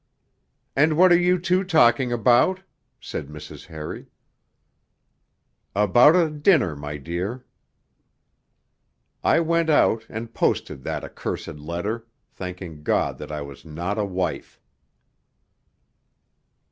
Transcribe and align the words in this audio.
'And 0.75 0.97
what 0.97 1.11
are 1.11 1.19
you 1.19 1.37
two 1.37 1.63
talking 1.63 2.11
about?' 2.11 2.63
said 2.99 3.27
Mrs. 3.27 3.67
Harry. 3.67 4.07
'About 5.75 6.15
a 6.15 6.31
dinner, 6.31 6.75
my 6.75 6.97
dear.' 6.97 7.45
I 9.23 9.41
went 9.41 9.69
out 9.69 10.07
and 10.09 10.33
posted 10.33 10.81
that 10.81 11.03
accursed 11.03 11.49
letter, 11.59 12.07
thanking 12.33 12.81
God 12.81 13.19
that 13.19 13.31
I 13.31 13.43
was 13.43 13.63
not 13.63 13.99
a 13.99 14.03
wife. 14.03 14.59